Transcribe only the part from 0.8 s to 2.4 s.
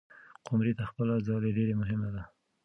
خپله ځالۍ ډېره مهمه ده.